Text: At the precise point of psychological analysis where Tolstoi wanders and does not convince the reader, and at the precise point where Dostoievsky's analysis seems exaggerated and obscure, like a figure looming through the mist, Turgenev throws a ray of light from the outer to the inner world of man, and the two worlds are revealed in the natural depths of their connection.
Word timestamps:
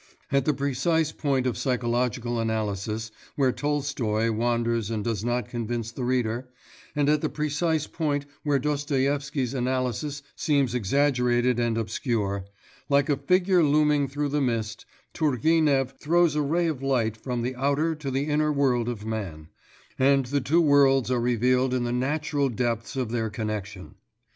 At 0.31 0.45
the 0.45 0.53
precise 0.55 1.11
point 1.11 1.45
of 1.45 1.59
psychological 1.59 2.39
analysis 2.39 3.11
where 3.35 3.51
Tolstoi 3.51 4.31
wanders 4.31 4.89
and 4.89 5.03
does 5.03 5.23
not 5.23 5.47
convince 5.47 5.91
the 5.91 6.03
reader, 6.03 6.49
and 6.95 7.07
at 7.07 7.21
the 7.21 7.29
precise 7.29 7.85
point 7.85 8.25
where 8.41 8.57
Dostoievsky's 8.57 9.53
analysis 9.53 10.23
seems 10.35 10.73
exaggerated 10.73 11.59
and 11.59 11.77
obscure, 11.77 12.45
like 12.89 13.09
a 13.09 13.15
figure 13.15 13.61
looming 13.61 14.07
through 14.07 14.29
the 14.29 14.41
mist, 14.41 14.87
Turgenev 15.13 15.91
throws 15.99 16.33
a 16.35 16.41
ray 16.41 16.65
of 16.65 16.81
light 16.81 17.15
from 17.15 17.43
the 17.43 17.55
outer 17.55 17.93
to 17.93 18.09
the 18.09 18.23
inner 18.25 18.51
world 18.51 18.89
of 18.89 19.05
man, 19.05 19.49
and 19.99 20.25
the 20.25 20.41
two 20.41 20.61
worlds 20.61 21.11
are 21.11 21.21
revealed 21.21 21.75
in 21.75 21.83
the 21.83 21.91
natural 21.93 22.49
depths 22.49 22.95
of 22.95 23.11
their 23.11 23.29
connection. 23.29 23.93